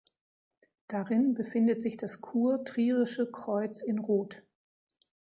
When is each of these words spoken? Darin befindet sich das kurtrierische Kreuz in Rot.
Darin 0.87 1.35
befindet 1.35 1.83
sich 1.83 1.95
das 1.95 2.21
kurtrierische 2.21 3.31
Kreuz 3.31 3.83
in 3.83 3.99
Rot. 3.99 4.41